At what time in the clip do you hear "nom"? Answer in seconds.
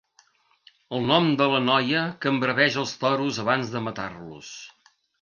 1.11-1.27